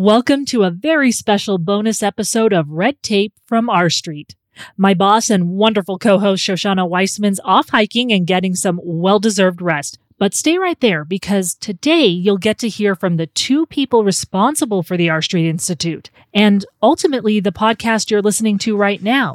[0.00, 4.34] Welcome to a very special bonus episode of Red Tape from R Street.
[4.78, 9.98] My boss and wonderful co-host Shoshana Weissman's off hiking and getting some well-deserved rest.
[10.16, 14.82] But stay right there because today you'll get to hear from the two people responsible
[14.82, 19.34] for the R Street Institute and ultimately the podcast you're listening to right now.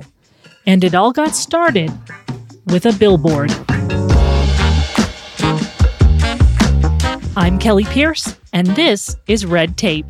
[0.66, 1.92] And it all got started
[2.66, 3.52] with a billboard.
[7.38, 10.08] I'm Kelli Pierce, and this is Red Tape.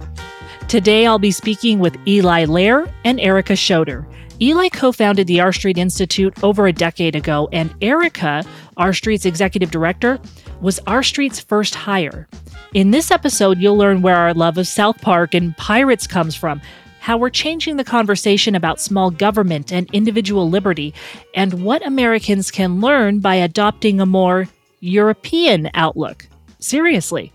[0.67, 4.03] Today I'll be speaking with Eli Lehrer and Erica Schoder.
[4.41, 8.43] Eli co founded the R Street Institute over a decade ago, and Erica,
[8.75, 10.19] R Street's executive director,
[10.61, 12.27] was R Street's first hire.
[12.73, 16.59] In this episode, you'll learn where our love of South Park and pirates comes from,
[16.99, 20.95] how we're changing the conversation about small government and individual liberty,
[21.35, 24.47] and what Americans can learn by adopting a more
[24.79, 26.27] European outlook.
[26.59, 27.31] Seriously.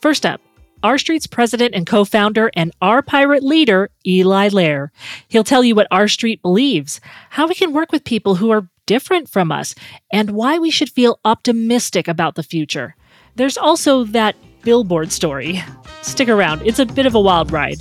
[0.00, 0.40] First up,
[0.86, 4.90] R Street's president and co founder and R Pirate leader, Eli Lehrer.
[5.26, 8.68] He'll tell you what R Street believes, how we can work with people who are
[8.86, 9.74] different from us,
[10.12, 12.94] and why we should feel optimistic about the future.
[13.34, 15.60] There's also that billboard story.
[16.02, 17.78] Stick around, it's a bit of a wild ride.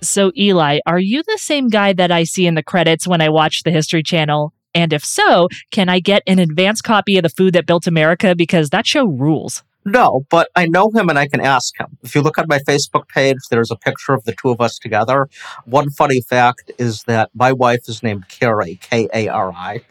[0.00, 3.28] So, Eli, are you the same guy that I see in the credits when I
[3.28, 4.54] watch the History Channel?
[4.74, 8.34] And if so, can I get an advance copy of The Food That Built America?
[8.34, 9.62] Because that show rules.
[9.84, 11.98] No, but I know him and I can ask him.
[12.02, 14.78] If you look at my Facebook page, there's a picture of the two of us
[14.78, 15.28] together.
[15.64, 19.82] One funny fact is that my wife is named Kari, K A R I,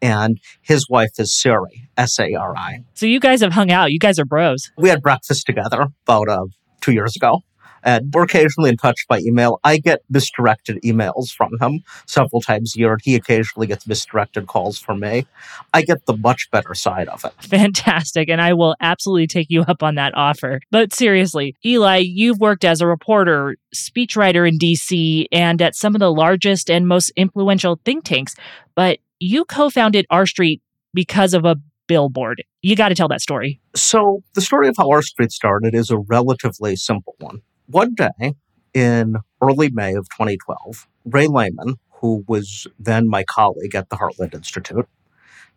[0.00, 2.84] and his wife is Sari, S A R I.
[2.94, 3.92] So you guys have hung out.
[3.92, 4.70] You guys are bros.
[4.78, 6.46] We had breakfast together about uh,
[6.80, 7.42] two years ago
[7.82, 9.60] and we're occasionally in touch by email.
[9.64, 14.46] I get misdirected emails from him several times a year, and he occasionally gets misdirected
[14.46, 15.26] calls from me.
[15.74, 17.32] I get the much better side of it.
[17.40, 18.28] Fantastic.
[18.28, 20.60] And I will absolutely take you up on that offer.
[20.70, 26.00] But seriously, Eli, you've worked as a reporter, speechwriter in DC, and at some of
[26.00, 28.34] the largest and most influential think tanks.
[28.74, 30.62] But you co founded R Street
[30.94, 31.56] because of a
[31.86, 32.42] billboard.
[32.62, 33.60] You got to tell that story.
[33.74, 37.42] So, the story of how R Street started is a relatively simple one.
[37.66, 38.34] One day
[38.74, 44.34] in early May of 2012, Ray Lehmann, who was then my colleague at the Heartland
[44.34, 44.88] Institute,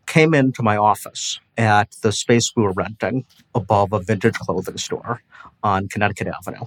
[0.05, 5.21] came into my office at the space we were renting above a vintage clothing store
[5.63, 6.65] on Connecticut Avenue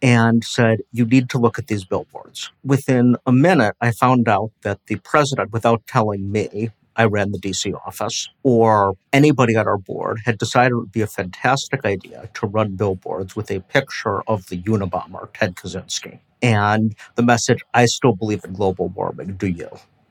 [0.00, 2.50] and said, You need to look at these billboards.
[2.64, 7.38] Within a minute, I found out that the president, without telling me, I ran the
[7.38, 12.28] DC office, or anybody on our board had decided it would be a fantastic idea
[12.34, 17.86] to run billboards with a picture of the Unabomber, Ted Kaczynski, and the message, I
[17.86, 19.70] still believe in global warming, do you?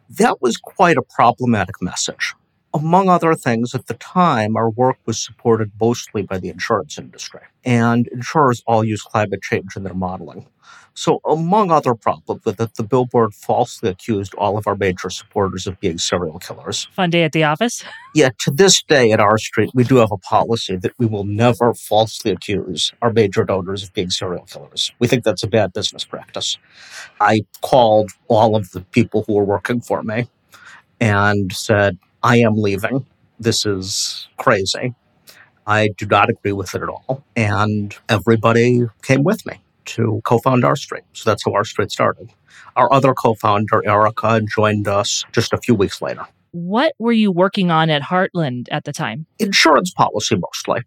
[0.10, 2.34] That was quite a problematic message.
[2.74, 7.42] Among other things, at the time, our work was supported mostly by the insurance industry,
[7.66, 10.48] and insurers all use climate change in their modeling.
[10.98, 15.68] So, among other problems with it, the billboard falsely accused all of our major supporters
[15.68, 16.88] of being serial killers.
[16.92, 17.84] Fun day at the office.
[18.16, 21.24] Yeah, to this day at R Street, we do have a policy that we will
[21.24, 24.92] never falsely accuse our major donors of being serial killers.
[24.98, 26.58] We think that's a bad business practice.
[27.22, 30.28] I called all of the people who were working for me
[31.00, 33.06] and said, I am leaving.
[33.40, 34.96] This is crazy.
[35.68, 37.24] I do not agree with it at all.
[37.36, 41.04] And everybody came with me to co-found R Street.
[41.14, 42.32] So that's how R Street started.
[42.76, 46.26] Our other co-founder, Erica, joined us just a few weeks later.
[46.52, 49.26] What were you working on at Heartland at the time?
[49.40, 50.82] Insurance policy mostly.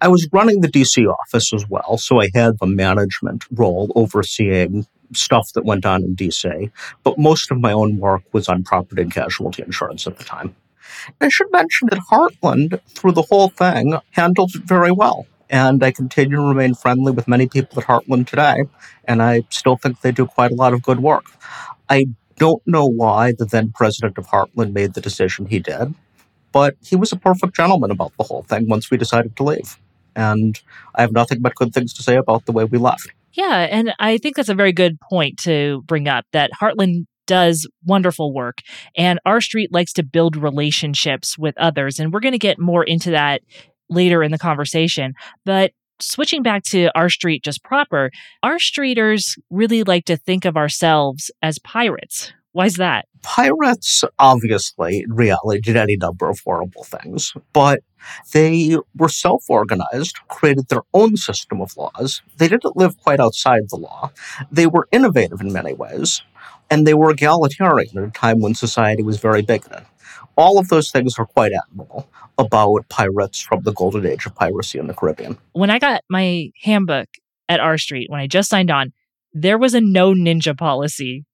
[0.00, 4.86] I was running the DC office as well, so I had the management role overseeing
[5.14, 6.70] stuff that went on in DC,
[7.04, 10.54] but most of my own work was on property and casualty insurance at the time.
[11.20, 15.90] I should mention that Heartland, through the whole thing, handled it very well and I
[15.90, 18.64] continue to remain friendly with many people at Heartland today,
[19.04, 21.24] and I still think they do quite a lot of good work.
[21.88, 25.94] I don't know why the then president of Heartland made the decision he did,
[26.52, 29.78] but he was a perfect gentleman about the whole thing once we decided to leave.
[30.14, 30.60] And
[30.94, 33.08] I have nothing but good things to say about the way we left.
[33.32, 37.68] Yeah, and I think that's a very good point to bring up that Heartland does
[37.84, 38.62] wonderful work
[38.96, 42.82] and R Street likes to build relationships with others and we're going to get more
[42.82, 43.42] into that
[43.88, 45.14] later in the conversation.
[45.44, 48.10] But switching back to R Street just proper,
[48.42, 52.32] R Streeters really like to think of ourselves as pirates.
[52.52, 53.06] Why's that?
[53.22, 57.80] Pirates, obviously, in reality, did any number of horrible things, but
[58.32, 62.22] they were self organized, created their own system of laws.
[62.38, 64.12] They didn't live quite outside the law.
[64.50, 66.22] They were innovative in many ways,
[66.70, 69.84] and they were egalitarian at a time when society was very bigoted.
[70.38, 72.08] All of those things are quite admirable
[72.38, 75.36] about pirates from the golden age of piracy in the Caribbean.
[75.52, 77.08] When I got my handbook,
[77.48, 78.92] at R Street when I just signed on,
[79.32, 81.24] there was a no ninja policy.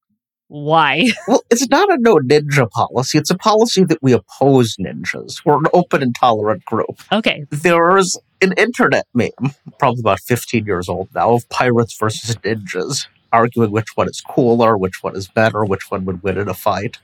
[0.48, 1.08] Why?
[1.28, 3.18] Well, it's not a no ninja policy.
[3.18, 5.40] It's a policy that we oppose ninjas.
[5.44, 7.00] We're an open and tolerant group.
[7.10, 7.44] Okay.
[7.50, 13.70] There's an internet meme, probably about 15 years old now, of pirates versus ninjas, arguing
[13.70, 16.98] which one is cooler, which one is better, which one would win in a fight.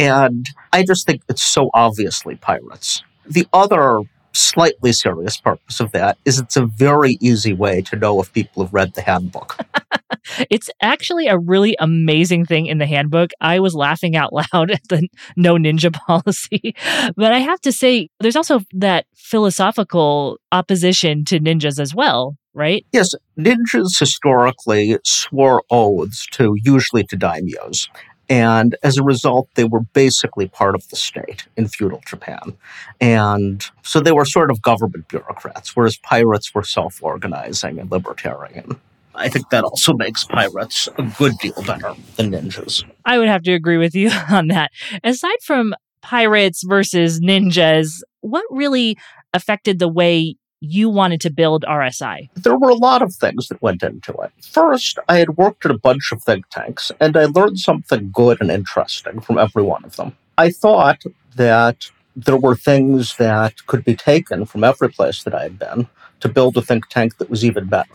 [0.00, 3.02] And I just think it's so obviously pirates.
[3.26, 4.00] The other
[4.32, 8.62] slightly serious purpose of that is it's a very easy way to know if people
[8.64, 9.58] have read the handbook.
[10.50, 13.30] it's actually a really amazing thing in the handbook.
[13.40, 16.74] I was laughing out loud at the no ninja policy.
[17.16, 22.84] But I have to say, there's also that philosophical opposition to ninjas as well, right?
[22.92, 27.88] Yes, ninjas historically swore oaths to usually to daimyos.
[28.30, 32.56] And as a result, they were basically part of the state in feudal Japan.
[33.00, 38.80] And so they were sort of government bureaucrats, whereas pirates were self organizing and libertarian.
[39.16, 42.84] I think that also makes pirates a good deal better than ninjas.
[43.04, 44.70] I would have to agree with you on that.
[45.02, 48.96] Aside from pirates versus ninjas, what really
[49.34, 52.28] affected the way you wanted to build RSI?
[52.34, 54.30] There were a lot of things that went into it.
[54.42, 58.40] First, I had worked at a bunch of think tanks, and I learned something good
[58.40, 60.16] and interesting from every one of them.
[60.36, 61.02] I thought
[61.36, 65.88] that there were things that could be taken from every place that I had been
[66.20, 67.94] to build a think tank that was even better.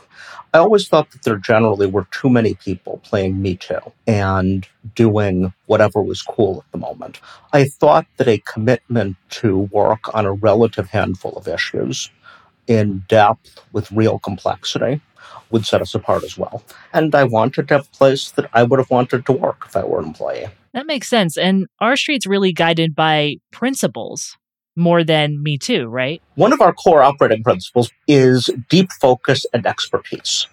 [0.53, 4.65] I always thought that there generally were too many people playing Me Too and
[4.95, 7.19] doing whatever was cool at the moment.
[7.51, 12.09] I thought that a commitment to work on a relative handful of issues
[12.67, 15.01] in depth with real complexity
[15.51, 16.63] would set us apart as well.
[16.93, 19.75] And I wanted to have a place that I would have wanted to work if
[19.75, 20.47] I were an employee.
[20.73, 21.37] That makes sense.
[21.37, 24.37] And R Street's really guided by principles
[24.75, 26.21] more than Me Too, right?
[26.35, 30.47] One of our core operating principles is deep focus and expertise.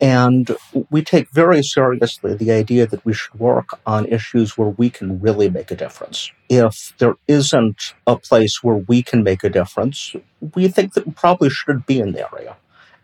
[0.00, 0.56] And
[0.90, 5.20] we take very seriously the idea that we should work on issues where we can
[5.20, 6.30] really make a difference.
[6.48, 10.14] If there isn't a place where we can make a difference,
[10.54, 12.56] we think that we probably shouldn't be in the area.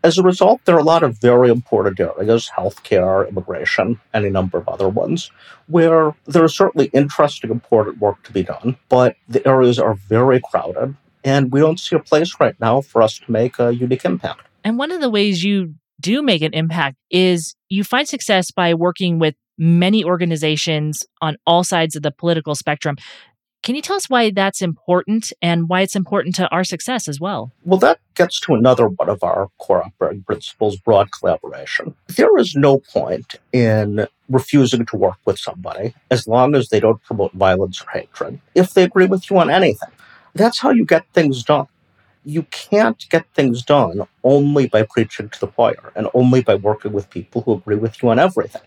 [0.03, 4.57] As a result, there are a lot of very important areas, healthcare, immigration, any number
[4.57, 5.29] of other ones,
[5.67, 10.41] where there is certainly interesting, important work to be done, but the areas are very
[10.51, 14.03] crowded, and we don't see a place right now for us to make a unique
[14.03, 14.41] impact.
[14.63, 18.73] And one of the ways you do make an impact is you find success by
[18.73, 22.97] working with many organizations on all sides of the political spectrum.
[23.63, 27.19] Can you tell us why that's important and why it's important to our success as
[27.19, 27.51] well?
[27.63, 31.93] Well, that gets to another one of our core operating principles broad collaboration.
[32.07, 37.03] There is no point in refusing to work with somebody as long as they don't
[37.03, 39.89] promote violence or hatred if they agree with you on anything.
[40.33, 41.67] That's how you get things done
[42.23, 46.93] you can't get things done only by preaching to the choir and only by working
[46.93, 48.61] with people who agree with you on everything.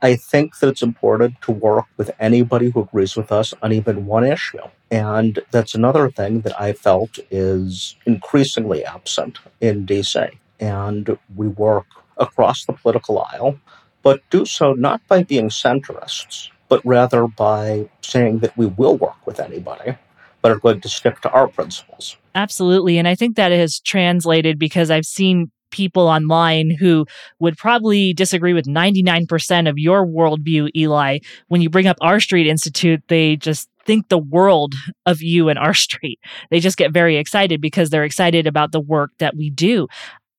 [0.00, 4.06] I think that it's important to work with anybody who agrees with us on even
[4.06, 4.62] one issue.
[4.90, 10.30] And that's another thing that I felt is increasingly absent in DC.
[10.60, 13.58] And we work across the political aisle,
[14.02, 19.26] but do so not by being centrists, but rather by saying that we will work
[19.26, 19.96] with anybody
[20.42, 22.16] but are going to stick to our principles.
[22.34, 22.98] Absolutely.
[22.98, 27.06] And I think that has translated because I've seen people online who
[27.40, 31.18] would probably disagree with 99% of your worldview, Eli.
[31.48, 34.74] When you bring up R Street Institute, they just think the world
[35.06, 36.20] of you and R Street.
[36.50, 39.88] They just get very excited because they're excited about the work that we do.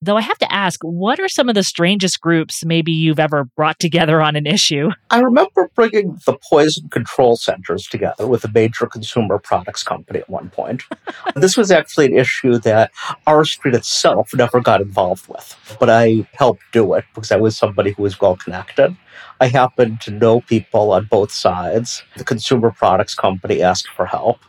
[0.01, 3.43] Though I have to ask, what are some of the strangest groups maybe you've ever
[3.43, 4.91] brought together on an issue?
[5.09, 10.29] I remember bringing the poison control centers together with a major consumer products company at
[10.29, 10.83] one point.
[11.35, 12.91] this was actually an issue that
[13.27, 17.57] R Street itself never got involved with, but I helped do it because I was
[17.57, 18.95] somebody who was well connected.
[19.41, 22.03] I happened to know people on both sides.
[22.15, 24.39] The consumer products company asked for help,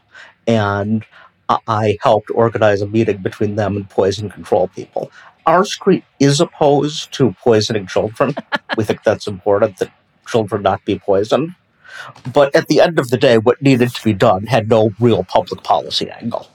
[0.47, 1.05] and
[1.67, 5.11] I helped organize a meeting between them and poison control people.
[5.51, 8.37] R Street is opposed to poisoning children.
[8.77, 9.91] we think that's important that
[10.25, 11.57] children not be poisoned.
[12.33, 15.25] But at the end of the day, what needed to be done had no real
[15.25, 16.49] public policy angle.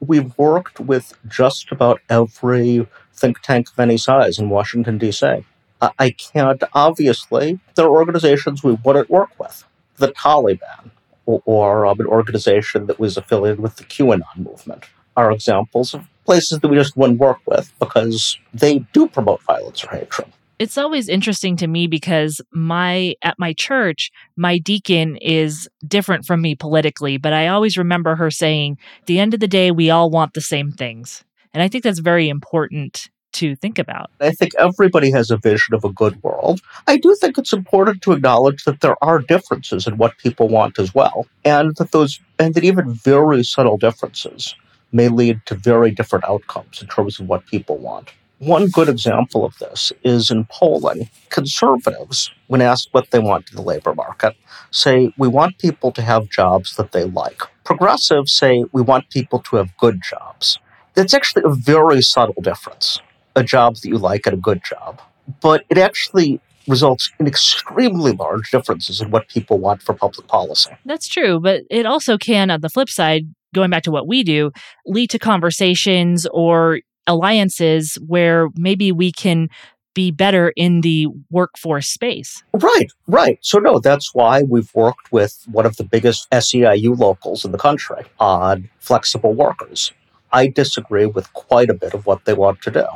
[0.00, 5.44] We've worked with just about every think tank of any size in Washington, D.C.
[5.80, 9.64] I can't, obviously, there are organizations we wouldn't work with.
[9.96, 10.90] The Taliban,
[11.24, 14.84] or, or um, an organization that was affiliated with the QAnon movement,
[15.16, 19.84] are examples of places that we just wouldn't work with because they do promote violence
[19.84, 20.28] or hatred.
[20.58, 26.40] It's always interesting to me because my at my church, my deacon is different from
[26.40, 29.90] me politically, but I always remember her saying, "At the end of the day, we
[29.90, 34.10] all want the same things." And I think that's very important to think about.
[34.20, 36.60] I think everybody has a vision of a good world.
[36.86, 40.78] I do think it's important to acknowledge that there are differences in what people want
[40.78, 44.54] as well, and that those and that even very subtle differences
[44.92, 48.10] may lead to very different outcomes in terms of what people want.
[48.38, 51.08] One good example of this is in Poland.
[51.30, 54.34] Conservatives, when asked what they want in the labor market,
[54.72, 57.42] say we want people to have jobs that they like.
[57.64, 60.58] Progressives say we want people to have good jobs.
[60.94, 63.00] That's actually a very subtle difference
[63.34, 65.00] a job that you like and a good job.
[65.40, 70.70] But it actually results in extremely large differences in what people want for public policy.
[70.84, 74.22] That's true, but it also can, on the flip side, going back to what we
[74.22, 74.52] do,
[74.86, 79.48] lead to conversations or alliances where maybe we can
[79.94, 82.42] be better in the workforce space.
[82.54, 83.38] Right, right.
[83.42, 87.58] So, no, that's why we've worked with one of the biggest SEIU locals in the
[87.58, 89.92] country on flexible workers.
[90.32, 92.86] I disagree with quite a bit of what they want to do.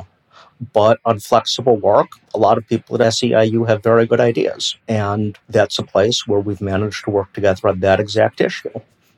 [0.73, 4.75] But on flexible work, a lot of people at SEIU have very good ideas.
[4.87, 8.71] And that's a place where we've managed to work together on that exact issue.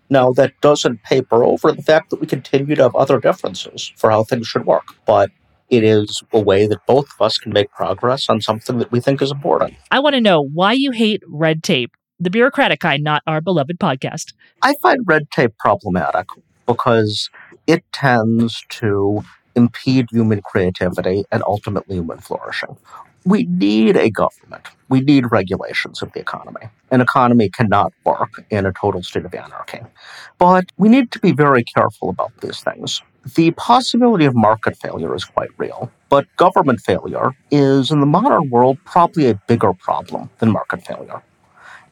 [0.10, 4.10] Now, that doesn't paper over the fact that we continue to have other differences for
[4.10, 5.30] how things should work, but
[5.70, 9.00] it is a way that both of us can make progress on something that we
[9.00, 9.76] think is important.
[9.92, 13.80] I want to know why you hate red tape, the bureaucratic kind, not our beloved
[13.80, 14.34] podcast.
[14.64, 16.28] I find red tape problematic
[16.66, 17.30] because
[17.68, 19.24] it tends to
[19.56, 22.78] impede human creativity and ultimately human flourishing
[23.26, 24.68] we need a government.
[24.90, 26.70] We need regulations of the economy.
[26.92, 29.82] An economy cannot work in a total state of anarchy.
[30.38, 33.02] But we need to be very careful about these things.
[33.36, 38.50] The possibility of market failure is quite real, but government failure is, in the modern
[38.50, 41.22] world, probably a bigger problem than market failure.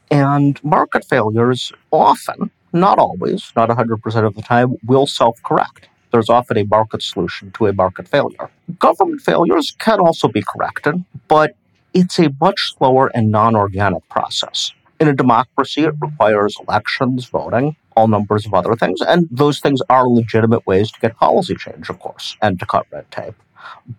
[0.10, 6.30] And market failures often, not always, not 100% of the time, will self correct there's
[6.30, 8.50] often a market solution to a market failure.
[8.80, 11.56] Government failures can also be corrected, but
[11.94, 14.74] it's a much slower and non organic process.
[15.00, 19.82] In a democracy, it requires elections, voting, all numbers of other things, and those things
[19.90, 23.36] are legitimate ways to get policy change, of course, and to cut red tape.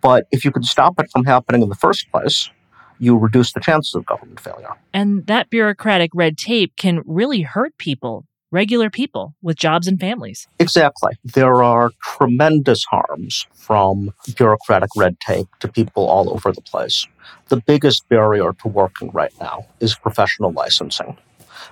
[0.00, 2.50] But if you can stop it from happening in the first place,
[2.98, 4.74] you reduce the chances of government failure.
[4.92, 10.48] And that bureaucratic red tape can really hurt people regular people with jobs and families.
[10.58, 11.12] Exactly.
[11.24, 17.06] There are tremendous harms from bureaucratic red tape to people all over the place.
[17.48, 21.16] The biggest barrier to working right now is professional licensing.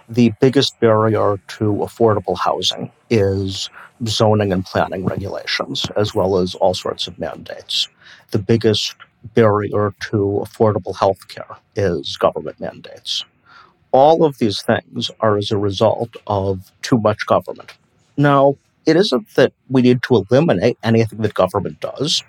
[0.09, 3.71] The biggest barrier to affordable housing is
[4.06, 7.88] zoning and planning regulations, as well as all sorts of mandates.
[8.30, 8.95] The biggest
[9.35, 13.25] barrier to affordable health care is government mandates
[13.93, 17.73] all of these things are as a result of too much government.
[18.16, 22.23] Now, it isn't that we need to eliminate anything that government does.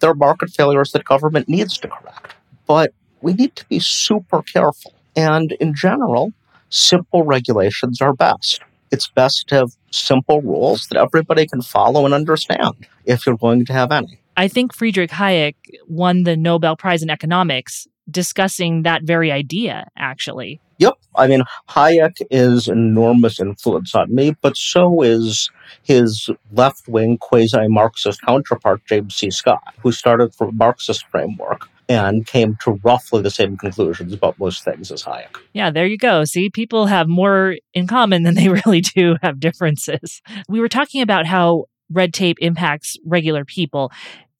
[0.00, 2.34] There are market failures that government needs to correct.
[2.66, 4.94] But we need to be super careful.
[5.16, 6.32] And in general,
[6.68, 8.60] simple regulations are best.
[8.90, 13.64] It's best to have simple rules that everybody can follow and understand if you're going
[13.66, 14.18] to have any.
[14.36, 15.54] I think Friedrich Hayek
[15.88, 20.60] won the Nobel Prize in Economics discussing that very idea, actually.
[20.78, 20.94] Yep.
[21.16, 25.50] I mean, Hayek is enormous influence on me, but so is
[25.82, 29.30] his left wing quasi Marxist counterpart, James C.
[29.30, 34.64] Scott, who started from Marxist framework and came to roughly the same conclusions about most
[34.64, 35.38] things as Hayek.
[35.52, 36.24] Yeah, there you go.
[36.24, 40.22] See, people have more in common than they really do have differences.
[40.48, 43.92] We were talking about how red tape impacts regular people.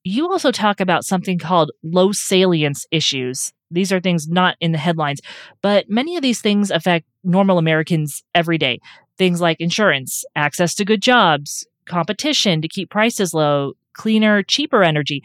[0.02, 4.78] You also talk about something called low salience issues these are things not in the
[4.78, 5.20] headlines,
[5.62, 8.80] but many of these things affect normal Americans every day.
[9.16, 15.22] Things like insurance, access to good jobs, competition to keep prices low, cleaner, cheaper energy.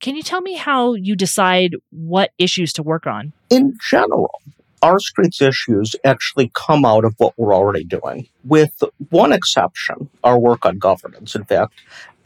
[0.00, 3.32] Can you tell me how you decide what issues to work on?
[3.50, 4.30] In general,
[4.82, 10.38] R Street's issues actually come out of what we're already doing, with one exception our
[10.38, 11.34] work on governance.
[11.34, 11.74] In fact,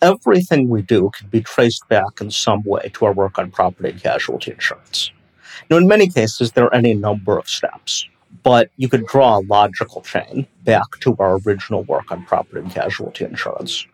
[0.00, 3.90] everything we do can be traced back in some way to our work on property
[3.90, 5.11] and casualty insurance.
[5.70, 8.06] Now, in many cases, there are any number of steps,
[8.42, 12.70] but you could draw a logical chain back to our original work on property and
[12.70, 13.87] casualty insurance.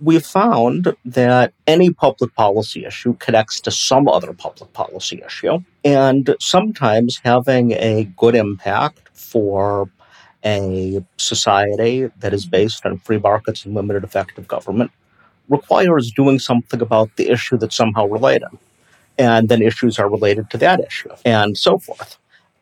[0.00, 6.34] We found that any public policy issue connects to some other public policy issue, and
[6.40, 9.88] sometimes having a good impact for
[10.44, 14.90] a society that is based on free markets and limited effective government
[15.48, 18.48] requires doing something about the issue that's somehow related
[19.18, 22.18] and then issues are related to that issue, and so forth.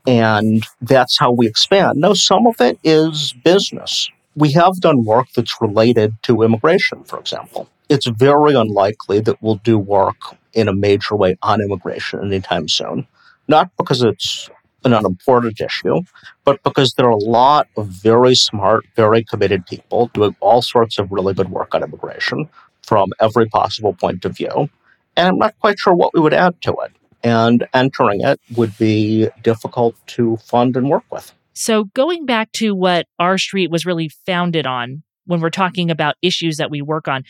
[0.06, 2.00] And that's how we expand.
[2.00, 4.09] Now, some of it is business.
[4.35, 7.68] We have done work that's related to immigration, for example.
[7.88, 10.16] It's very unlikely that we'll do work
[10.54, 13.06] in a major way on immigration anytime soon.
[13.49, 14.49] Not because it's
[14.85, 16.00] an unimportant issue,
[16.44, 20.99] but because there are a lot of very smart, very committed people doing all sorts
[20.99, 22.49] of really good work on immigration
[22.82, 24.68] from every possible point of view.
[25.16, 26.92] And I'm not quite sure what we would add to it.
[27.25, 31.33] And entering it would be difficult to fund and work with.
[31.54, 36.16] So, going back to what R Street was really founded on when we're talking about
[36.23, 37.25] issues that we work on,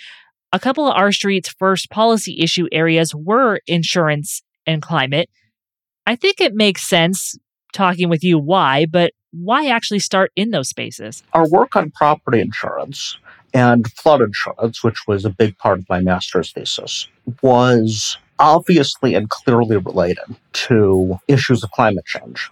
[0.53, 5.29] a couple of R Street's first policy issue areas were insurance and climate.
[6.07, 7.37] I think it makes sense
[7.73, 11.23] talking with you why, but why actually start in those spaces?
[11.33, 13.17] Our work on property insurance
[13.55, 17.07] and flood insurance, which was a big part of my master's thesis,
[17.43, 22.51] was obviously and clearly related to issues of climate change.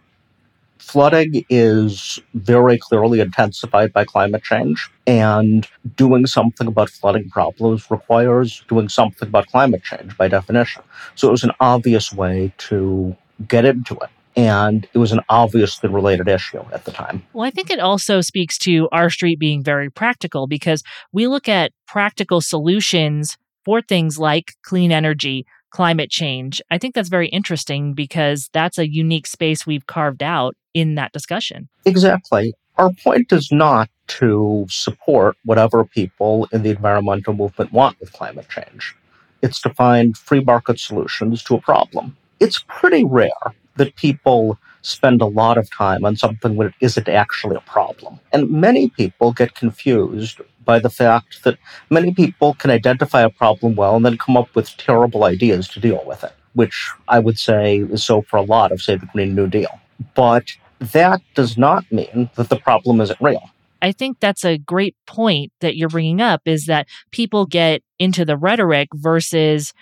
[0.79, 8.65] Flooding is very clearly intensified by climate change, and doing something about flooding problems requires
[8.69, 10.83] doing something about climate change by definition.
[11.15, 13.17] So it was an obvious way to
[13.47, 14.11] get into it
[14.47, 17.23] and it was an obviously related issue at the time.
[17.33, 20.83] Well, I think it also speaks to R Street being very practical because
[21.13, 26.61] we look at practical solutions for things like clean energy, climate change.
[26.71, 31.13] I think that's very interesting because that's a unique space we've carved out in that
[31.13, 31.69] discussion.
[31.85, 32.55] Exactly.
[32.77, 38.49] Our point is not to support whatever people in the environmental movement want with climate
[38.49, 38.97] change.
[39.43, 42.17] It's to find free market solutions to a problem.
[42.41, 43.31] It's pretty rare
[43.81, 48.21] that people spend a lot of time on something when it isn't actually a problem.
[48.31, 51.57] And many people get confused by the fact that
[51.89, 55.81] many people can identify a problem well and then come up with terrible ideas to
[55.81, 59.07] deal with it, which I would say is so for a lot of, say, the
[59.07, 59.81] Green New Deal.
[60.15, 60.45] But
[60.79, 63.51] that does not mean that the problem isn't real.
[63.83, 68.27] I think that's a great point that you're bringing up is that people get into
[68.27, 69.73] the rhetoric versus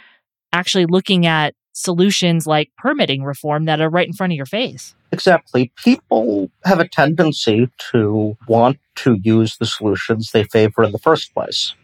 [0.53, 4.95] actually looking at solutions like permitting reform that are right in front of your face.
[5.13, 5.73] Exactly.
[5.77, 11.33] People have a tendency to want to use the solutions they favor in the first
[11.33, 11.75] place.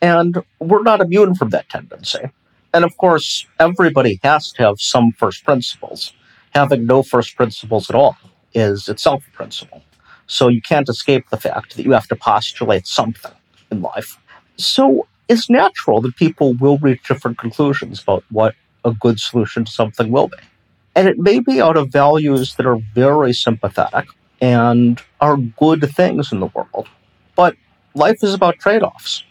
[0.00, 2.30] And we're not immune from that tendency.
[2.72, 6.12] And of course, everybody has to have some first principles.
[6.54, 8.16] Having no first principles at all
[8.54, 9.82] is itself a principle.
[10.26, 13.32] So you can't escape the fact that you have to postulate something
[13.70, 14.18] in life.
[14.56, 19.72] So it's natural that people will reach different conclusions about what a good solution to
[19.72, 20.36] something will be.
[20.94, 24.06] And it may be out of values that are very sympathetic
[24.40, 26.88] and are good things in the world.
[27.36, 27.56] But
[27.94, 29.22] life is about trade offs.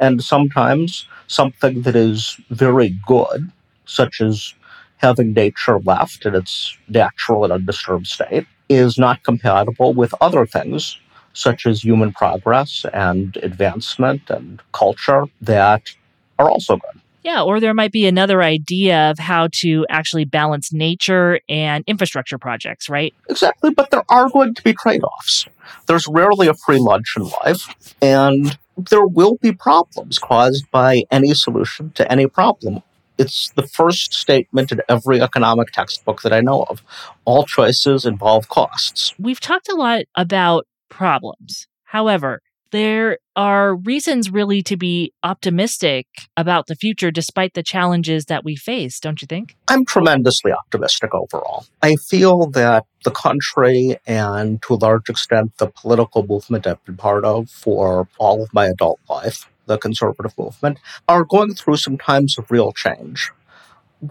[0.00, 3.50] And sometimes something that is very good,
[3.86, 4.54] such as
[4.98, 10.98] having nature left in its natural and undisturbed state, is not compatible with other things,
[11.32, 15.90] such as human progress and advancement and culture, that
[16.38, 17.00] are also good.
[17.24, 22.36] Yeah, or there might be another idea of how to actually balance nature and infrastructure
[22.36, 23.14] projects, right?
[23.30, 25.46] Exactly, but there are going to be trade offs.
[25.86, 31.32] There's rarely a free lunch in life, and there will be problems caused by any
[31.32, 32.82] solution to any problem.
[33.16, 36.82] It's the first statement in every economic textbook that I know of.
[37.24, 39.14] All choices involve costs.
[39.18, 41.68] We've talked a lot about problems.
[41.84, 42.42] However,
[42.74, 48.56] there are reasons really to be optimistic about the future despite the challenges that we
[48.56, 49.56] face, don't you think?
[49.68, 51.66] I'm tremendously optimistic overall.
[51.82, 56.96] I feel that the country and to a large extent the political movement I've been
[56.96, 61.96] part of for all of my adult life, the conservative movement, are going through some
[61.96, 63.30] times of real change.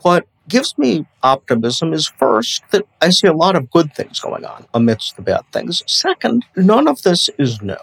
[0.04, 4.45] What gives me optimism is first that I see a lot of good things going
[4.45, 5.84] on amidst the bad things.
[5.86, 7.76] Second, none of this is new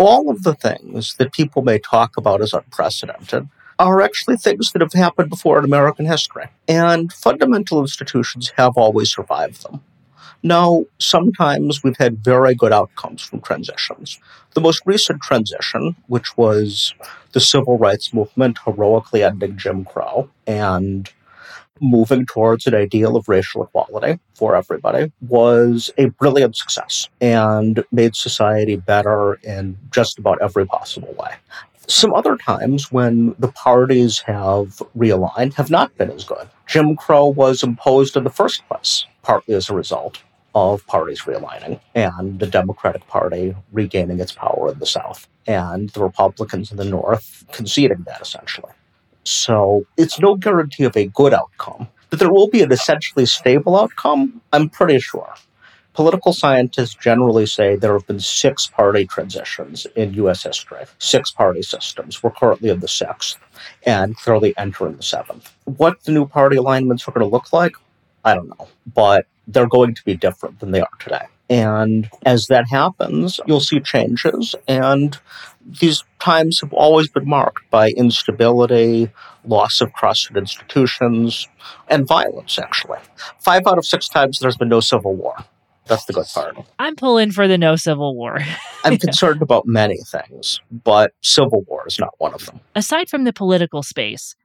[0.00, 3.46] all of the things that people may talk about as unprecedented
[3.78, 6.46] are actually things that have happened before in American history.
[6.66, 9.82] And fundamental institutions have always survived them.
[10.42, 14.18] Now, sometimes we've had very good outcomes from transitions.
[14.54, 16.94] The most recent transition, which was
[17.32, 21.10] the civil rights movement heroically ending Jim Crow and
[21.80, 28.14] moving towards an ideal of racial equality for everybody was a brilliant success and made
[28.14, 31.32] society better in just about every possible way.
[31.86, 36.48] Some other times when the parties have realigned have not been as good.
[36.66, 40.22] Jim Crow was imposed in the first place, partly as a result
[40.54, 46.02] of parties realigning and the Democratic Party regaining its power in the South and the
[46.02, 48.72] Republicans in the North conceding that essentially.
[49.30, 51.88] So it's no guarantee of a good outcome.
[52.10, 55.32] That there will be an essentially stable outcome, I'm pretty sure.
[55.92, 61.62] Political scientists generally say there have been six party transitions in US history, six party
[61.62, 62.22] systems.
[62.22, 63.38] We're currently in the sixth
[63.86, 65.54] and clearly entering the seventh.
[65.64, 67.76] What the new party alignments are going to look like,
[68.24, 71.26] I don't know, but they're going to be different than they are today.
[71.50, 74.54] And as that happens, you'll see changes.
[74.68, 75.18] And
[75.66, 79.10] these times have always been marked by instability,
[79.44, 81.48] loss of trust in institutions,
[81.88, 82.98] and violence, actually.
[83.40, 85.34] Five out of six times there's been no civil war.
[85.86, 86.56] That's the good part.
[86.78, 88.38] I'm pulling for the no civil war.
[88.84, 92.60] I'm concerned about many things, but civil war is not one of them.
[92.76, 94.36] Aside from the political space,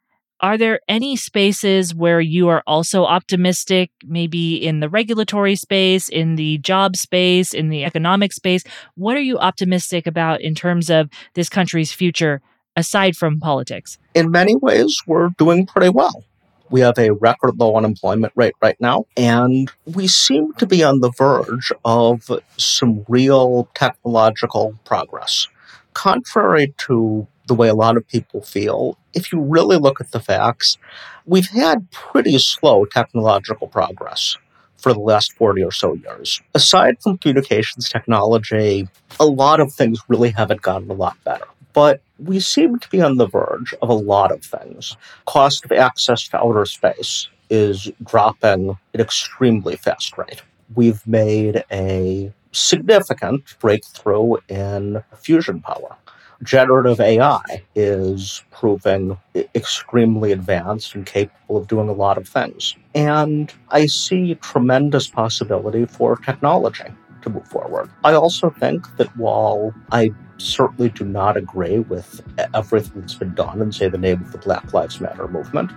[0.45, 6.35] are there any spaces where you are also optimistic, maybe in the regulatory space, in
[6.35, 8.63] the job space, in the economic space?
[8.93, 12.43] What are you optimistic about in terms of this country's future
[12.75, 13.97] aside from politics?
[14.13, 16.23] In many ways, we're doing pretty well.
[16.69, 20.99] We have a record low unemployment rate right now, and we seem to be on
[20.99, 25.47] the verge of some real technological progress.
[25.93, 30.19] Contrary to the way a lot of people feel, if you really look at the
[30.19, 30.77] facts,
[31.25, 34.37] we've had pretty slow technological progress
[34.77, 36.41] for the last 40 or so years.
[36.53, 38.87] Aside from communications technology,
[39.19, 41.45] a lot of things really haven't gotten a lot better.
[41.73, 44.95] But we seem to be on the verge of a lot of things.
[45.25, 50.41] Cost of access to outer space is dropping at an extremely fast rate.
[50.73, 55.97] We've made a significant breakthrough in fusion power
[56.45, 59.17] generative AI is proving
[59.53, 62.75] extremely advanced and capable of doing a lot of things.
[62.93, 66.85] And I see tremendous possibility for technology
[67.23, 67.89] to move forward.
[68.03, 72.21] I also think that while I certainly do not agree with
[72.53, 75.71] everything that's been done in, say, the name of the Black Lives Matter movement,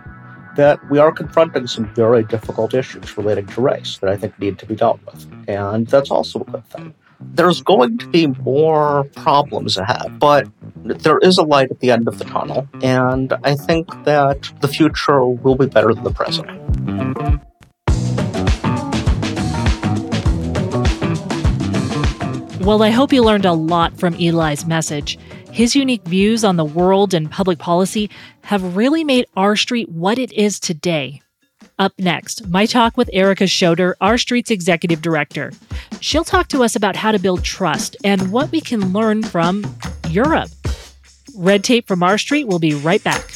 [0.56, 4.58] that we are confronting some very difficult issues relating to race that I think need
[4.58, 5.26] to be dealt with.
[5.46, 10.48] And that's also a good thing there's going to be more problems ahead, but
[10.84, 14.68] there is a light at the end of the tunnel, and I think that the
[14.68, 16.48] future will be better than the present.
[22.60, 25.18] Well, I hope you learned a lot from Eli's message.
[25.50, 28.10] His unique views on the world and public policy
[28.42, 31.22] have really made R Street what it is today.
[31.80, 35.52] Up next, my talk with Erica Schoder, R Street's executive director.
[36.00, 39.64] She'll talk to us about how to build trust and what we can learn from
[40.08, 40.50] Europe.
[41.36, 43.30] Red Tape from R Street will be right back.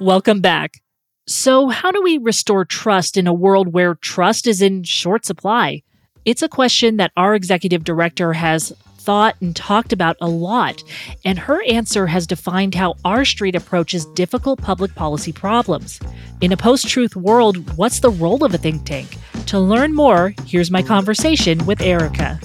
[0.00, 0.80] Welcome back.
[1.26, 5.82] So, how do we restore trust in a world where trust is in short supply?
[6.24, 10.82] It's a question that our executive director has thought and talked about a lot,
[11.22, 16.00] and her answer has defined how R Street approaches difficult public policy problems.
[16.40, 19.18] In a post truth world, what's the role of a think tank?
[19.48, 22.40] To learn more, here's my conversation with Erica.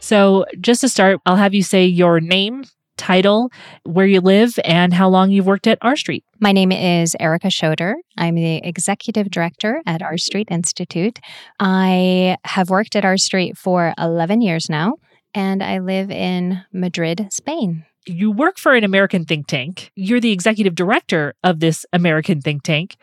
[0.00, 2.64] So, just to start, I'll have you say your name,
[2.96, 3.50] title,
[3.84, 6.24] where you live, and how long you've worked at R Street.
[6.40, 7.94] My name is Erica Schoder.
[8.16, 11.18] I'm the executive director at R Street Institute.
[11.58, 14.94] I have worked at R Street for 11 years now,
[15.34, 17.84] and I live in Madrid, Spain.
[18.06, 19.90] You work for an American think tank.
[19.94, 22.96] You're the executive director of this American think tank,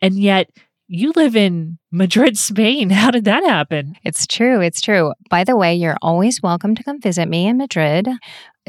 [0.00, 0.48] and yet
[0.86, 2.90] you live in Madrid, Spain.
[2.90, 3.94] How did that happen?
[4.02, 4.60] It's true.
[4.60, 5.12] It's true.
[5.30, 8.08] By the way, you're always welcome to come visit me in Madrid.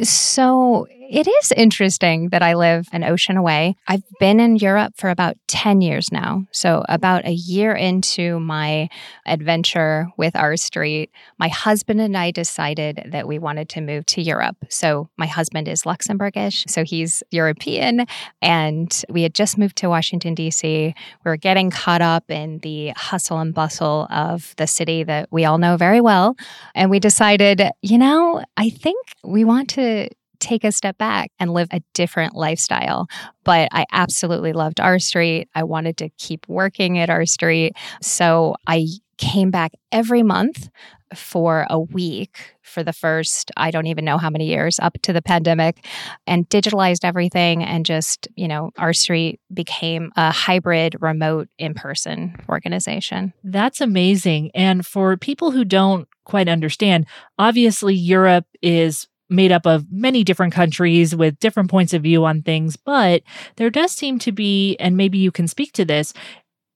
[0.04, 3.76] So it is interesting that I live an ocean away.
[3.88, 6.46] I've been in Europe for about 10 years now.
[6.52, 8.90] So, about a year into my
[9.26, 14.22] adventure with R Street, my husband and I decided that we wanted to move to
[14.22, 14.58] Europe.
[14.70, 18.06] So, my husband is Luxembourgish, so he's European.
[18.42, 20.96] And we had just moved to Washington, D.C.
[21.24, 25.46] We were getting caught up in the hustle and bustle of the city that we
[25.46, 26.36] all know very well.
[26.76, 30.10] And we decided, you know, I think we want to
[30.42, 33.08] take a step back and live a different lifestyle.
[33.46, 35.48] But I absolutely loved R Street.
[35.56, 37.78] I wanted to keep working at R Street.
[38.02, 40.68] So I came back every month
[41.14, 45.14] for a week for the first, I don't even know how many years up to
[45.14, 45.86] the pandemic,
[46.26, 47.64] and digitalized everything.
[47.64, 53.34] And just, you know, R Street became a hybrid, remote, in person organization.
[53.44, 54.52] That's amazing.
[54.56, 57.06] And for people who don't quite understand,
[57.38, 62.44] obviously, Europe is made up of many different countries with different points of view on
[62.44, 63.24] things, but
[63.56, 66.14] there does seem to be, and maybe you can speak to this,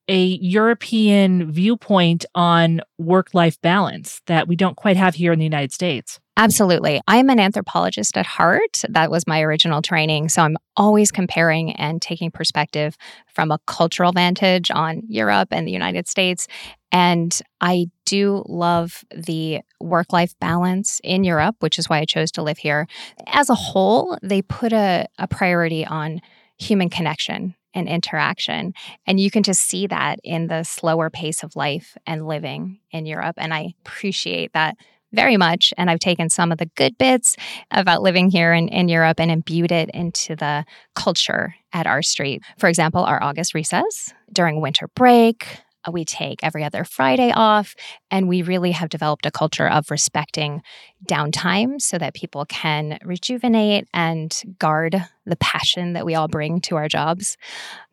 [0.09, 5.45] a European viewpoint on work life balance that we don't quite have here in the
[5.45, 6.19] United States.
[6.35, 7.01] Absolutely.
[7.07, 8.83] I'm an anthropologist at heart.
[8.89, 10.29] That was my original training.
[10.29, 12.95] So I'm always comparing and taking perspective
[13.27, 16.47] from a cultural vantage on Europe and the United States.
[16.93, 22.31] And I do love the work life balance in Europe, which is why I chose
[22.31, 22.87] to live here.
[23.27, 26.21] As a whole, they put a, a priority on
[26.57, 28.73] human connection and interaction.
[29.05, 33.05] And you can just see that in the slower pace of life and living in
[33.05, 33.35] Europe.
[33.37, 34.75] And I appreciate that
[35.11, 35.73] very much.
[35.77, 37.35] And I've taken some of the good bits
[37.71, 42.43] about living here in, in Europe and imbued it into the culture at R Street.
[42.57, 45.47] For example, our August recess during winter break,
[45.85, 47.75] Uh, we take every other Friday off,
[48.11, 50.61] and we really have developed a culture of respecting
[51.07, 56.75] downtime so that people can rejuvenate and guard the passion that we all bring to
[56.75, 57.37] our jobs.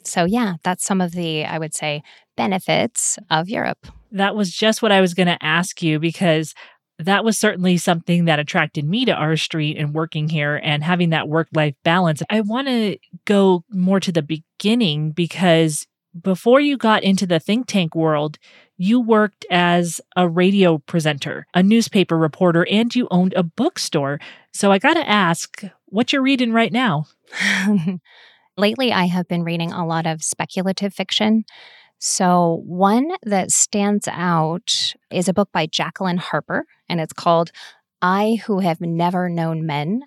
[0.05, 2.03] So, yeah, that's some of the, I would say,
[2.37, 3.87] benefits of Europe.
[4.12, 6.55] That was just what I was going to ask you because
[6.99, 11.11] that was certainly something that attracted me to R Street and working here and having
[11.11, 12.22] that work life balance.
[12.31, 12.96] I want to
[13.27, 15.87] go more to the beginning because
[16.22, 18.38] before you got into the think tank world,
[18.76, 24.20] you worked as a radio presenter, a newspaper reporter, and you owned a bookstore.
[24.52, 27.07] So I got to ask, what you're reading right now?
[28.57, 31.44] Lately, I have been reading a lot of speculative fiction.
[31.98, 37.52] So, one that stands out is a book by Jacqueline Harpman, and it's called
[38.02, 40.02] I Who Have Never Known Men.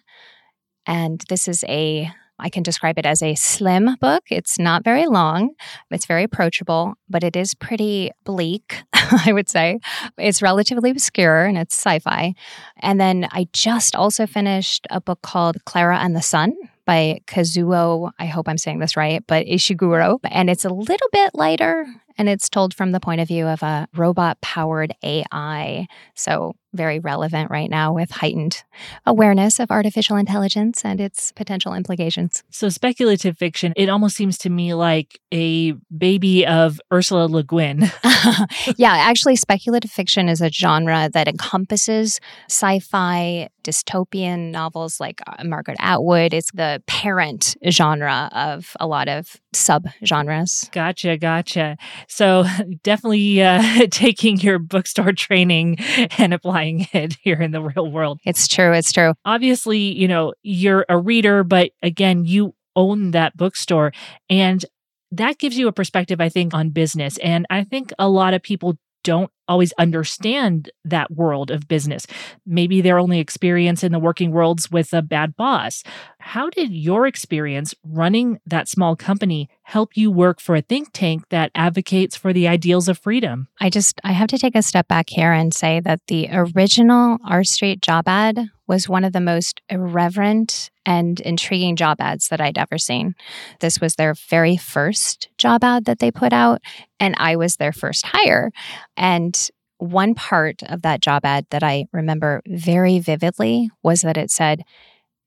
[0.86, 4.24] And this is a I can describe it as a slim book.
[4.30, 5.56] It's not very long,
[5.92, 9.80] it's very approachable, but it is pretty bleak, I would say.
[10.18, 12.34] It's relatively obscure and it's sci fi.
[12.78, 16.56] And then I just also finished a book called Clara and the Sun
[16.90, 20.18] by Kazuo, I hope I'm saying this right, but Ishiguro.
[20.24, 21.86] And it's a little bit lighter
[22.18, 25.88] and it's told from the point of view of a robot powered AI.
[26.16, 28.64] So, very relevant right now with heightened
[29.06, 32.44] awareness of artificial intelligence and its potential implications.
[32.50, 37.92] So, speculative fiction, it almost seems to me like a baby of Ursula Le Guin.
[38.78, 45.44] yeah, actually, speculative fiction is a genre that encompasses sci fi, dystopian novels like uh,
[45.44, 46.34] Margaret Atwood.
[46.34, 50.70] It's the parent genre of a lot of sub genres.
[50.72, 51.78] Gotcha, gotcha.
[52.08, 52.46] So
[52.84, 55.78] definitely uh, taking your bookstore training
[56.18, 56.59] and applying
[56.94, 58.20] it here in the real world.
[58.26, 58.74] It's true.
[58.74, 59.14] It's true.
[59.26, 63.92] Obviously, you know, you're a reader, but again, you own that bookstore.
[64.30, 64.64] And
[65.12, 67.18] that gives you a perspective, I think, on business.
[67.20, 72.08] And I think a lot of people don't always understand that world of business.
[72.46, 75.84] Maybe their only experience in the working worlds with a bad boss.
[76.20, 81.24] How did your experience running that small company help you work for a think tank
[81.30, 83.48] that advocates for the ideals of freedom?
[83.60, 87.18] I just I have to take a step back here and say that the original
[87.26, 92.40] R Street job ad was one of the most irreverent and intriguing job ads that
[92.40, 93.16] I'd ever seen.
[93.60, 96.62] This was their very first job ad that they put out,
[97.00, 98.52] and I was their first hire.
[98.96, 99.36] And
[99.80, 104.64] one part of that job ad that I remember very vividly was that it said,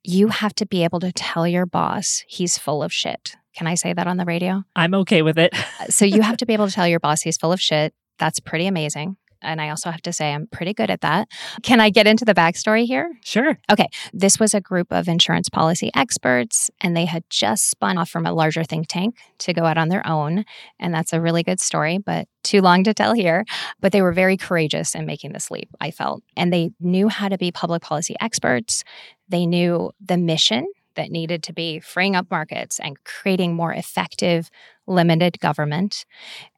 [0.04, 3.36] You have to be able to tell your boss he's full of shit.
[3.56, 4.62] Can I say that on the radio?
[4.76, 5.52] I'm okay with it.
[5.54, 7.94] Uh, so you have to be able to tell your boss he's full of shit.
[8.18, 9.16] That's pretty amazing.
[9.42, 11.28] And I also have to say, I'm pretty good at that.
[11.62, 13.12] Can I get into the backstory here?
[13.24, 13.58] Sure.
[13.70, 13.88] Okay.
[14.12, 18.26] This was a group of insurance policy experts, and they had just spun off from
[18.26, 20.44] a larger think tank to go out on their own.
[20.78, 23.44] And that's a really good story, but too long to tell here.
[23.80, 26.22] But they were very courageous in making this leap, I felt.
[26.36, 28.84] And they knew how to be public policy experts,
[29.28, 34.50] they knew the mission that needed to be freeing up markets and creating more effective
[34.86, 36.04] limited government.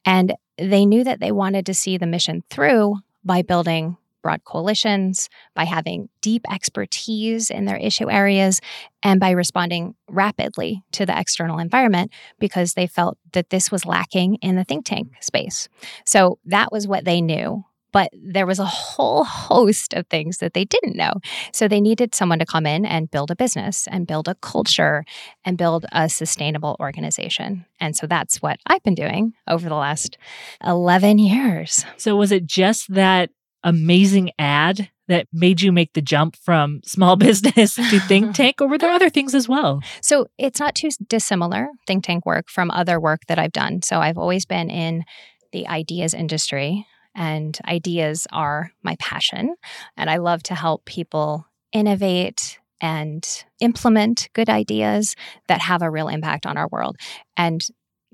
[0.04, 5.28] And they knew that they wanted to see the mission through by building broad coalitions,
[5.54, 8.60] by having deep expertise in their issue areas,
[9.02, 14.36] and by responding rapidly to the external environment because they felt that this was lacking
[14.36, 15.68] in the think tank space.
[16.06, 20.52] So that was what they knew but there was a whole host of things that
[20.52, 21.12] they didn't know.
[21.52, 25.04] So they needed someone to come in and build a business and build a culture
[25.44, 27.64] and build a sustainable organization.
[27.78, 30.18] And so that's what I've been doing over the last
[30.66, 31.84] 11 years.
[31.96, 33.30] So was it just that
[33.62, 38.66] amazing ad that made you make the jump from small business to think tank, or
[38.66, 39.80] were there other things as well?
[40.02, 43.82] So it's not too dissimilar, think tank work, from other work that I've done.
[43.82, 45.04] So I've always been in
[45.52, 49.54] the ideas industry and ideas are my passion.
[49.96, 55.16] And I love to help people innovate and implement good ideas
[55.48, 56.96] that have a real impact on our world.
[57.36, 57.64] And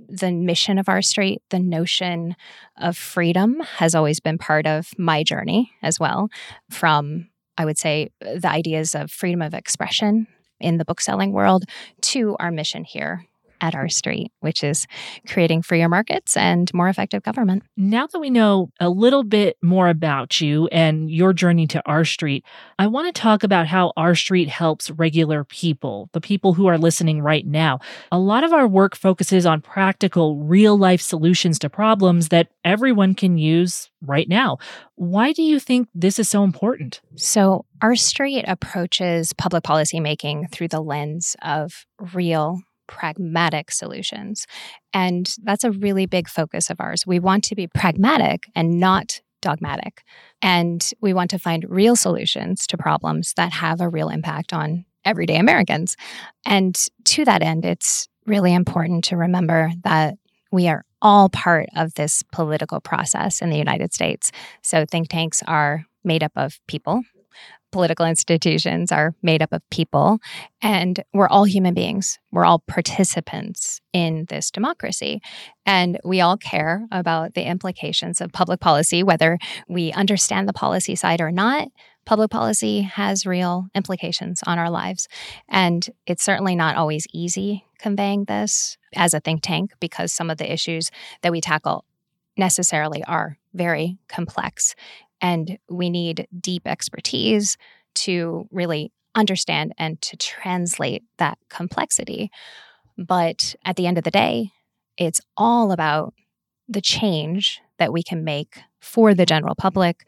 [0.08, 2.36] the mission of R Street, the notion
[2.78, 6.28] of freedom has always been part of my journey as well,
[6.70, 10.26] from I would say, the ideas of freedom of expression
[10.60, 11.64] in the bookselling world
[12.00, 13.26] to our mission here
[13.60, 14.86] at R Street, which is
[15.26, 17.62] creating freer markets and more effective government.
[17.76, 22.04] Now that we know a little bit more about you and your journey to R
[22.04, 22.44] Street,
[22.78, 26.78] I want to talk about how R Street helps regular people, the people who are
[26.78, 27.80] listening right now.
[28.12, 33.14] A lot of our work focuses on practical, real life solutions to problems that everyone
[33.14, 34.58] can use right now.
[34.96, 37.00] Why do you think this is so important?
[37.16, 42.60] So, R Street approaches public policy making through the lens of real
[42.90, 44.46] pragmatic solutions.
[44.92, 47.06] And that's a really big focus of ours.
[47.06, 50.02] We want to be pragmatic and not dogmatic.
[50.42, 54.84] And we want to find real solutions to problems that have a real impact on
[55.04, 55.96] everyday Americans.
[56.44, 60.16] And to that end, it's really important to remember that
[60.50, 64.32] we are all part of this political process in the United States.
[64.62, 67.02] So think tanks are made up of people
[67.70, 70.18] political institutions are made up of people,
[70.62, 72.18] and we're all human beings.
[72.30, 75.20] We're all participants in this democracy.
[75.66, 80.96] And we all care about the implications of public policy, whether we understand the policy
[80.96, 81.68] side or not.
[82.06, 85.06] Public policy has real implications on our lives.
[85.48, 90.38] And it's certainly not always easy conveying this as a think tank because some of
[90.38, 90.90] the issues
[91.22, 91.84] that we tackle
[92.36, 94.74] necessarily are very complex
[95.20, 97.56] and we need deep expertise
[97.94, 102.30] to really understand and to translate that complexity.
[102.96, 104.50] But at the end of the day,
[104.96, 106.14] it's all about
[106.68, 110.06] the change that we can make for the general public.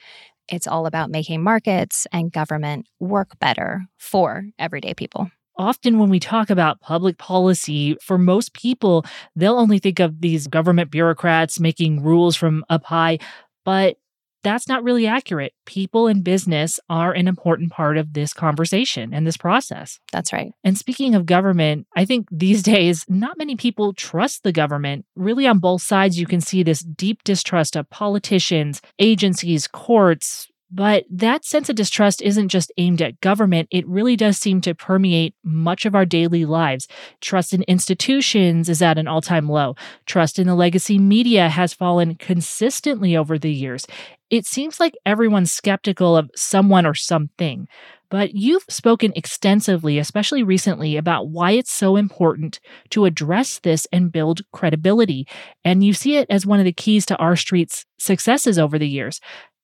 [0.49, 6.19] It's all about making markets and government work better for everyday people often when we
[6.19, 9.05] talk about public policy, for most people,
[9.37, 13.19] they'll only think of these government bureaucrats making rules from up high.
[13.65, 13.97] But
[14.43, 15.53] that's not really accurate.
[15.67, 20.01] People and business are an important part of this conversation and this process.
[20.13, 20.53] That's right.
[20.65, 25.05] And speaking of government, I think these days, not many people trust the government.
[25.17, 31.05] Really, on both sides, you can see this deep distrust of politicians, agencies, courts, but
[31.11, 35.35] that sense of distrust isn't just aimed at government, it really does seem to permeate
[35.45, 36.89] much of our daily lives.
[37.21, 39.77] Trust in institutions is at an all time low.
[40.07, 43.87] Trust in the legacy media has fallen consistently over the years.
[44.31, 47.69] It seems like everyone's skeptical of someone or something.
[48.09, 54.13] But you've spoken extensively, especially recently, about why it's so important to address this and
[54.13, 55.27] build credibility.
[55.65, 58.89] And you see it as one of the keys to R Street's successes over the
[58.89, 59.21] years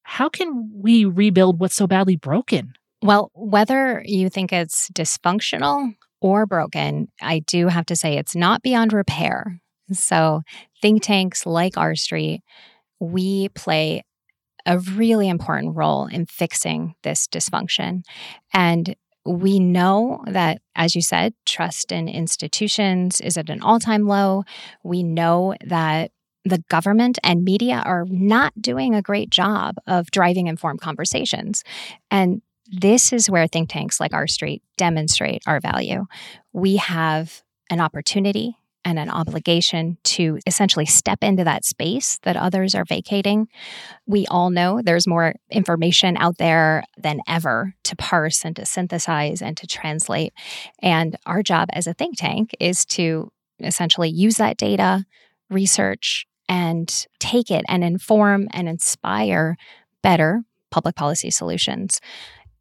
[0.09, 2.73] how can we rebuild what's so badly broken?
[3.03, 8.63] Well, whether you think it's dysfunctional or broken, I do have to say it's not
[8.63, 9.61] beyond repair.
[9.93, 10.41] So,
[10.81, 12.41] think tanks like R Street,
[12.99, 14.03] we play
[14.65, 18.01] a really important role in fixing this dysfunction.
[18.55, 24.07] And we know that, as you said, trust in institutions is at an all time
[24.07, 24.45] low.
[24.83, 26.13] We know that
[26.49, 31.63] the government and media are not doing a great job of driving informed conversations.
[32.11, 36.07] And this is where think tanks like R Street demonstrate our value.
[36.53, 42.75] We have an opportunity and an obligation to essentially step into that space that others
[42.75, 43.49] are vacating.
[44.07, 49.43] We all know there's more information out there than ever to parse and to synthesize
[49.43, 50.33] and to translate.
[50.81, 53.31] And our job as a think tank is to
[53.61, 55.05] essentially use that data,
[55.51, 59.57] research, and take it and inform and inspire
[60.03, 62.01] better public policy solutions.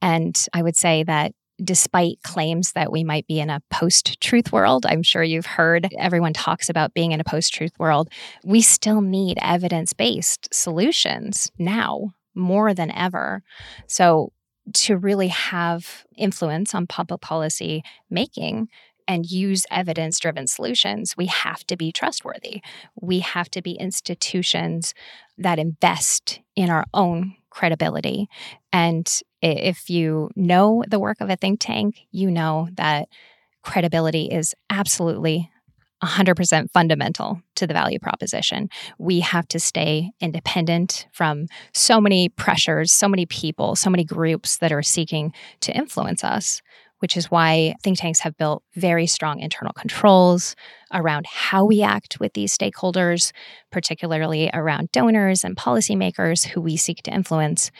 [0.01, 4.51] And I would say that despite claims that we might be in a post truth
[4.51, 8.09] world, I'm sure you've heard everyone talks about being in a post truth world,
[8.43, 13.41] we still need evidence based solutions now more than ever.
[13.87, 14.31] So,
[14.73, 18.67] to really have influence on public policy making,
[19.07, 22.61] and use evidence driven solutions, we have to be trustworthy.
[22.99, 24.93] We have to be institutions
[25.37, 28.27] that invest in our own credibility.
[28.73, 29.07] And
[29.41, 33.07] if you know the work of a think tank, you know that
[33.63, 35.49] credibility is absolutely
[36.03, 38.69] 100% fundamental to the value proposition.
[38.99, 44.57] We have to stay independent from so many pressures, so many people, so many groups
[44.57, 46.61] that are seeking to influence us
[46.99, 50.55] which is why think tanks have built very strong internal controls
[50.93, 53.31] around how we act with these stakeholders,
[53.71, 57.71] particularly around donors and policymakers who we seek to influence.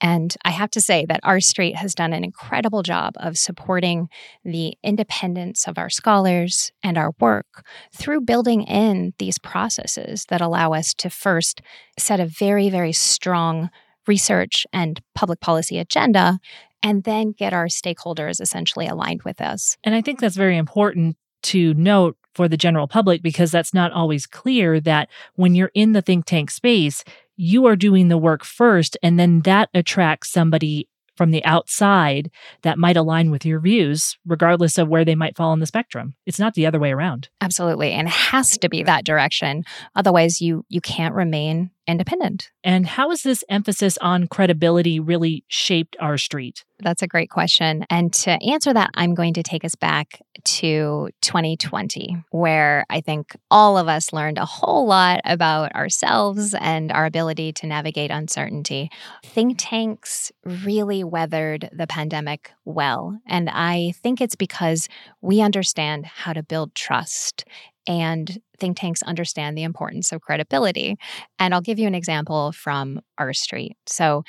[0.00, 4.08] And I have to say that R Street has done an incredible job of supporting
[4.44, 7.64] the independence of our scholars and our work
[7.94, 11.62] through building in these processes that allow us to first
[11.98, 13.70] set a very, very strong
[14.06, 16.38] research and public policy agenda
[16.82, 19.76] and then get our stakeholders essentially aligned with us.
[19.84, 23.92] And I think that's very important to note for the general public because that's not
[23.92, 27.04] always clear that when you're in the think tank space,
[27.36, 32.30] you are doing the work first, and then that attracts somebody from the outside
[32.62, 36.14] that might align with your views, regardless of where they might fall on the spectrum.
[36.26, 37.28] It's not the other way around.
[37.40, 37.92] Absolutely.
[37.92, 39.64] And it has to be that direction.
[39.94, 42.50] Otherwise you you can't remain independent.
[42.62, 46.64] And how has this emphasis on credibility really shaped R Street?
[46.80, 47.84] That's a great question.
[47.88, 53.36] And to answer that, I'm going to take us back to 2020, where I think
[53.50, 58.90] all of us learned a whole lot about ourselves and our ability to navigate uncertainty.
[59.24, 63.18] Think tanks really weathered the pandemic well.
[63.26, 64.88] And I think it's because
[65.20, 67.44] we understand how to build trust
[67.86, 70.96] and think tanks understand the importance of credibility.
[71.38, 73.76] And I'll give you an example from R Street.
[73.86, 74.24] So,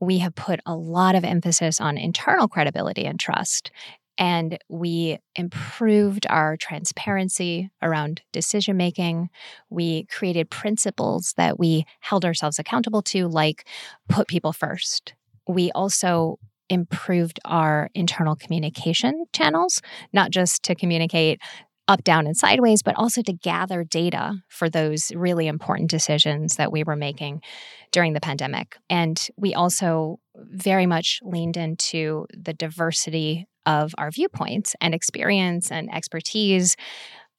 [0.00, 3.70] we have put a lot of emphasis on internal credibility and trust.
[4.18, 9.28] And we improved our transparency around decision making.
[9.70, 13.66] We created principles that we held ourselves accountable to, like
[14.08, 15.14] put people first.
[15.48, 16.38] We also
[16.70, 19.82] improved our internal communication channels,
[20.12, 21.40] not just to communicate
[21.88, 26.72] up, down, and sideways, but also to gather data for those really important decisions that
[26.72, 27.42] we were making
[27.92, 28.76] during the pandemic.
[28.88, 35.92] And we also very much leaned into the diversity of our viewpoints and experience and
[35.94, 36.76] expertise.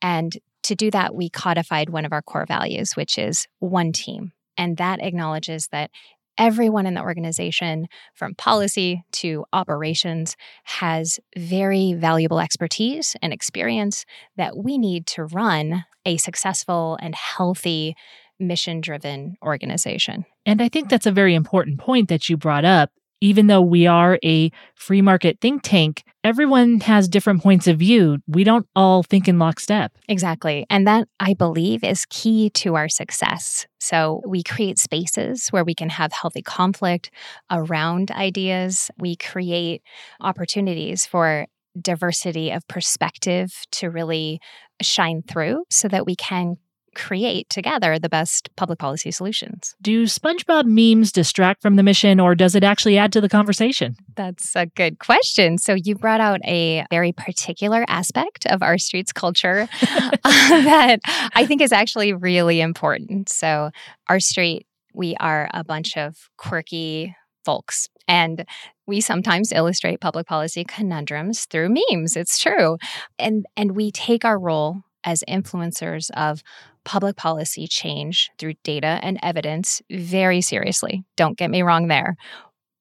[0.01, 0.31] And
[0.63, 4.31] to do that, we codified one of our core values, which is one team.
[4.57, 5.91] And that acknowledges that
[6.38, 14.05] everyone in the organization, from policy to operations, has very valuable expertise and experience
[14.38, 17.95] that we need to run a successful and healthy
[18.39, 20.25] mission driven organization.
[20.45, 22.91] And I think that's a very important point that you brought up
[23.22, 28.20] even though we are a free market think tank, everyone has different points of view.
[28.28, 29.91] We don't all think in lockstep.
[30.07, 30.66] Exactly.
[30.70, 33.68] And that, I believe, is key to our success.
[33.80, 37.11] So we create spaces where we can have healthy conflict
[37.51, 38.89] around ideas.
[38.97, 39.82] We create
[40.22, 41.47] opportunities for
[41.80, 44.39] diversity of perspective to really
[44.82, 46.57] shine through so that we can
[46.95, 49.75] create together the best public policy solutions.
[49.81, 53.95] Do SpongeBob memes distract from the mission or does it actually add to the conversation?
[54.15, 55.57] That's a good question.
[55.57, 60.99] So, you brought out a very particular aspect of R Street's culture uh, that
[61.35, 63.29] I think is actually really important.
[63.29, 63.71] So,
[64.09, 67.89] R Street, we are a bunch of quirky folks.
[68.07, 68.45] And
[68.87, 72.15] we sometimes illustrate public policy conundrums through memes.
[72.15, 72.77] It's true.
[73.17, 76.43] And and we take our role as influencers of
[76.86, 81.03] public policy change through data and evidence very seriously.
[81.17, 82.15] Don't get me wrong there.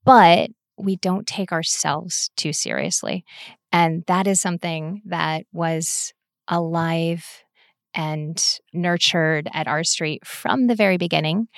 [0.05, 3.25] But we don't take ourselves too seriously.
[3.73, 6.13] And that is something that was
[6.47, 7.25] alive
[7.95, 8.43] and
[8.73, 11.49] nurtured at R Street from the very beginning.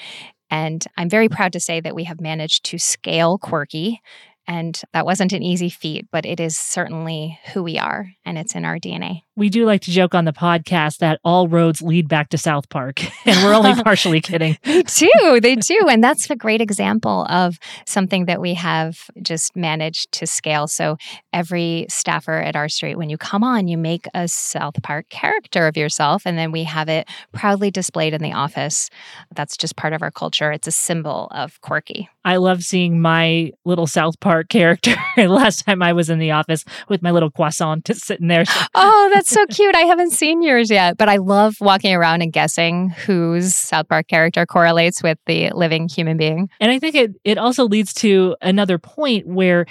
[0.50, 4.00] And I'm very proud to say that we have managed to scale Quirky
[4.46, 8.54] and that wasn't an easy feat, but it is certainly who we are and it's
[8.54, 9.22] in our DNA.
[9.36, 12.70] We do like to joke on the podcast that all roads lead back to South
[12.70, 14.56] Park, and we're only partially kidding.
[14.64, 15.40] they do.
[15.42, 15.86] They do.
[15.90, 20.66] And that's a great example of something that we have just managed to scale.
[20.66, 20.96] So
[21.34, 25.66] every staffer at R Street, when you come on, you make a South Park character
[25.66, 28.88] of yourself, and then we have it proudly displayed in the office.
[29.34, 30.50] That's just part of our culture.
[30.50, 32.08] It's a symbol of quirky.
[32.24, 34.94] I love seeing my little South Park character.
[35.16, 38.44] Last time I was in the office with my little croissant just sitting there.
[38.74, 39.74] oh, that's so cute.
[39.74, 44.08] I haven't seen yours yet, but I love walking around and guessing whose South Park
[44.08, 46.48] character correlates with the living human being.
[46.60, 49.66] And I think it it also leads to another point where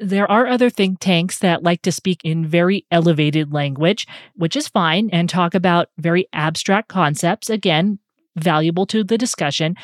[0.00, 4.68] there are other think tanks that like to speak in very elevated language, which is
[4.68, 7.50] fine, and talk about very abstract concepts.
[7.50, 7.98] Again,
[8.36, 9.74] valuable to the discussion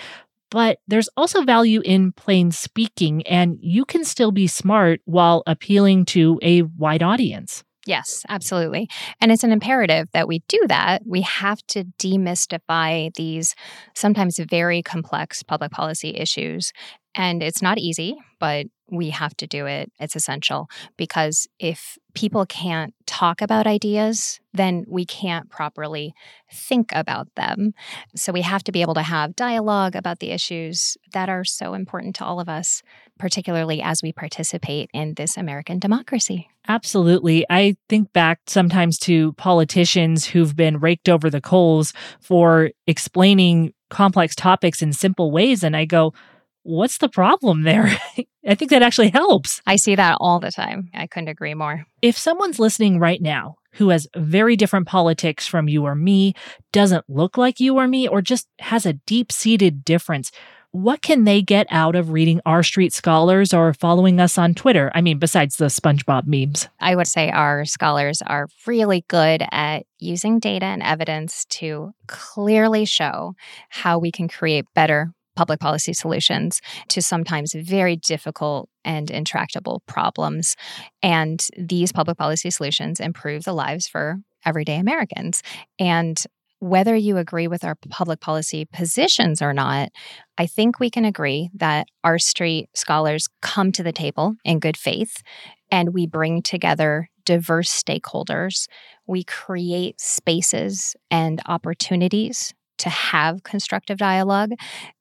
[0.50, 6.04] but there's also value in plain speaking, and you can still be smart while appealing
[6.04, 7.64] to a wide audience.
[7.86, 8.88] Yes, absolutely.
[9.20, 11.02] And it's an imperative that we do that.
[11.06, 13.54] We have to demystify these
[13.94, 16.72] sometimes very complex public policy issues.
[17.14, 19.90] And it's not easy, but we have to do it.
[19.98, 26.14] It's essential because if people can't talk about ideas, then we can't properly
[26.52, 27.72] think about them.
[28.14, 31.74] So we have to be able to have dialogue about the issues that are so
[31.74, 32.82] important to all of us,
[33.18, 36.48] particularly as we participate in this American democracy.
[36.68, 37.44] Absolutely.
[37.50, 44.34] I think back sometimes to politicians who've been raked over the coals for explaining complex
[44.34, 45.62] topics in simple ways.
[45.62, 46.14] And I go,
[46.62, 47.96] what's the problem there?
[48.46, 49.62] I think that actually helps.
[49.66, 50.90] I see that all the time.
[50.92, 51.86] I couldn't agree more.
[52.02, 56.34] If someone's listening right now who has very different politics from you or me,
[56.72, 60.30] doesn't look like you or me, or just has a deep seated difference,
[60.74, 64.90] what can they get out of reading R Street Scholars or following us on Twitter?
[64.92, 66.68] I mean, besides the SpongeBob memes.
[66.80, 72.86] I would say our scholars are really good at using data and evidence to clearly
[72.86, 73.36] show
[73.68, 80.56] how we can create better public policy solutions to sometimes very difficult and intractable problems.
[81.04, 85.40] And these public policy solutions improve the lives for everyday Americans.
[85.78, 86.20] And
[86.64, 89.90] whether you agree with our public policy positions or not,
[90.38, 94.78] I think we can agree that R Street scholars come to the table in good
[94.78, 95.22] faith
[95.70, 98.66] and we bring together diverse stakeholders.
[99.06, 104.52] We create spaces and opportunities to have constructive dialogue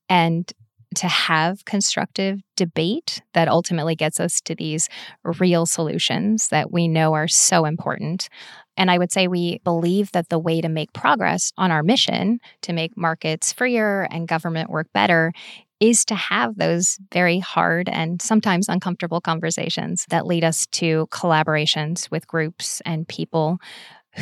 [0.09, 0.51] and
[0.95, 4.89] to have constructive debate that ultimately gets us to these
[5.39, 8.30] real solutions that we know are so important.
[8.78, 12.39] And I would say we believe that the way to make progress on our mission
[12.61, 15.32] to make markets freer and government work better
[15.80, 22.09] is to have those very hard and sometimes uncomfortable conversations that lead us to collaborations
[22.09, 23.59] with groups and people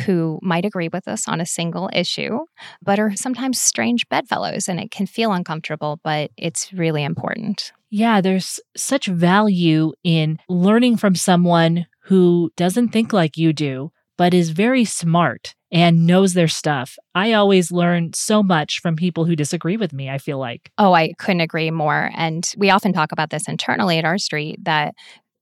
[0.06, 2.40] who might agree with us on a single issue,
[2.82, 7.72] but are sometimes strange bedfellows and it can feel uncomfortable, but it's really important.
[7.90, 14.34] Yeah, there's such value in learning from someone who doesn't think like you do, but
[14.34, 16.96] is very smart and knows their stuff.
[17.14, 20.70] I always learn so much from people who disagree with me, I feel like.
[20.76, 22.10] Oh, I couldn't agree more.
[22.14, 24.94] And we often talk about this internally at R Street that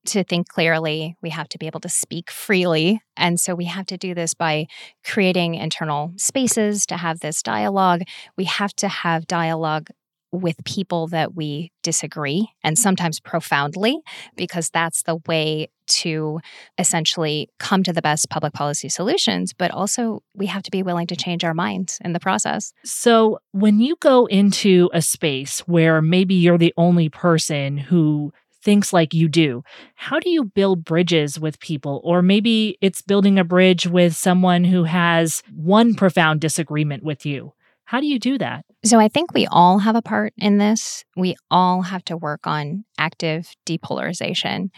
[0.06, 3.02] to think clearly, we have to be able to speak freely.
[3.16, 4.66] And so we have to do this by
[5.04, 8.02] creating internal spaces to have this dialogue.
[8.36, 9.88] We have to have dialogue
[10.32, 14.00] with people that we disagree and sometimes profoundly,
[14.36, 16.41] because that's the way to
[16.78, 19.53] essentially come to the best public policy solutions.
[19.53, 22.72] But also, we have to be willing to change our minds in the process.
[22.84, 28.32] So, when you go into a space where maybe you're the only person who
[28.62, 29.62] thinks like you do.
[29.95, 32.01] How do you build bridges with people?
[32.05, 37.55] Or maybe it's building a bridge with someone who has one profound disagreement with you.
[37.91, 38.64] How do you do that?
[38.84, 41.05] So I think we all have a part in this.
[41.16, 44.68] We all have to work on active depolarization.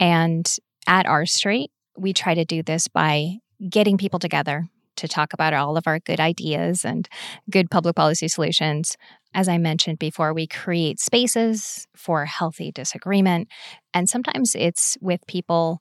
[0.00, 0.50] And
[0.86, 3.34] at R Street, we try to do this by
[3.68, 7.06] getting people together to talk about all of our good ideas and
[7.50, 8.96] good public policy solutions.
[9.34, 13.48] As I mentioned before, we create spaces for healthy disagreement.
[13.92, 15.80] And sometimes it's with people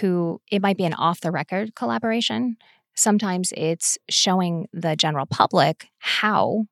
[0.00, 2.56] who it might be an off the record collaboration.
[2.94, 6.66] Sometimes it's showing the general public how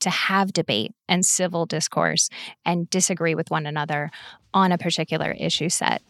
[0.00, 2.28] to have debate and civil discourse
[2.64, 4.10] and disagree with one another
[4.52, 6.02] on a particular issue set.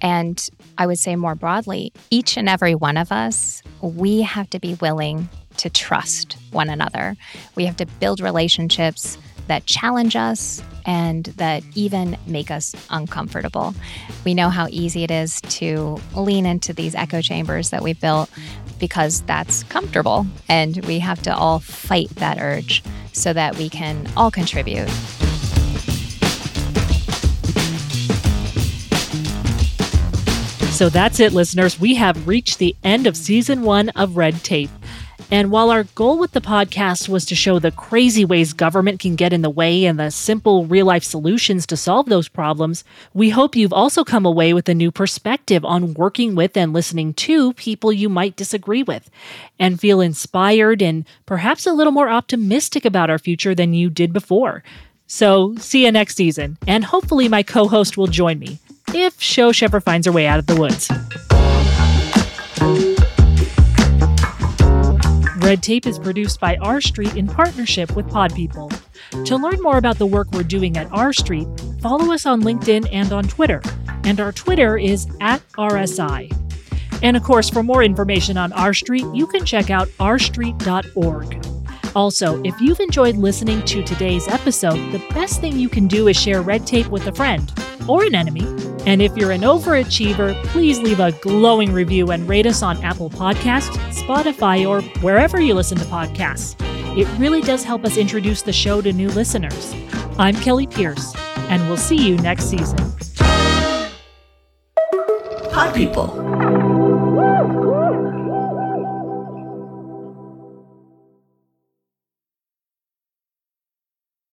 [0.00, 4.60] And I would say more broadly, each and every one of us, we have to
[4.60, 7.16] be willing to trust one another.
[7.56, 13.74] We have to build relationships that challenge us and that even make us uncomfortable.
[14.24, 18.30] We know how easy it is to lean into these echo chambers that we've built
[18.78, 20.26] because that's comfortable.
[20.48, 24.88] And we have to all fight that urge so that we can all contribute.
[30.78, 31.80] So that's it, listeners.
[31.80, 34.70] We have reached the end of season one of Red Tape.
[35.30, 39.14] And while our goal with the podcast was to show the crazy ways government can
[39.14, 43.28] get in the way and the simple real life solutions to solve those problems, we
[43.28, 47.52] hope you've also come away with a new perspective on working with and listening to
[47.54, 49.10] people you might disagree with
[49.58, 54.14] and feel inspired and perhaps a little more optimistic about our future than you did
[54.14, 54.64] before.
[55.06, 58.58] So, see you next season, and hopefully, my co host will join me
[58.92, 60.88] if Show ever finds her way out of the woods.
[65.48, 68.70] Red Tape is produced by R Street in partnership with Pod People.
[69.24, 71.48] To learn more about the work we're doing at R Street,
[71.80, 73.62] follow us on LinkedIn and on Twitter.
[74.04, 76.30] And our Twitter is at RSI.
[77.02, 81.46] And of course, for more information on R Street, you can check out rstreet.org.
[81.96, 86.16] Also, if you've enjoyed listening to today's episode, the best thing you can do is
[86.16, 87.52] share Red Tape with a friend
[87.88, 88.46] or an enemy
[88.88, 93.10] and if you're an overachiever, please leave a glowing review and rate us on Apple
[93.10, 96.56] Podcasts, Spotify, or wherever you listen to podcasts.
[96.96, 99.74] It really does help us introduce the show to new listeners.
[100.18, 101.14] I'm Kelli Pierce,
[101.50, 102.78] and we'll see you next season.
[105.52, 106.57] Pod People.